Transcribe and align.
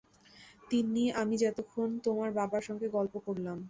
তিন্নি, 0.69 1.05
আমি 1.21 1.35
যে 1.37 1.45
এতক্ষণ 1.47 1.89
তোমার 2.03 2.29
বাবার 2.31 2.61
সঙ্গে 2.61 2.87
গল্প 2.89 3.13
করলাম। 3.25 3.57